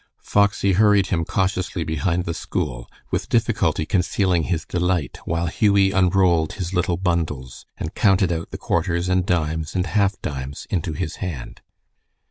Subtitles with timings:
[0.23, 6.53] Foxy hurried him cautiously behind the school, with difficulty concealing his delight while Hughie unrolled
[6.53, 11.17] his little bundles and counted out the quarters and dimes and half dimes into his
[11.17, 11.61] hand.